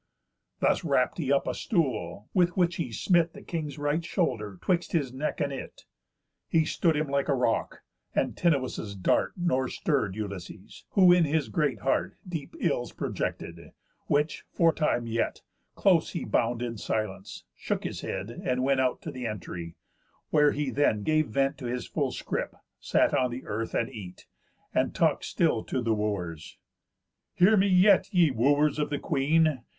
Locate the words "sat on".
22.79-23.29